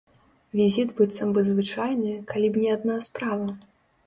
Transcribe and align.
Візіт 0.59 0.93
быццам 1.01 1.35
бы 1.35 1.43
звычайны, 1.49 2.15
калі 2.33 2.47
б 2.57 2.65
не 2.65 2.73
адна 2.79 2.97
справа. 3.11 3.47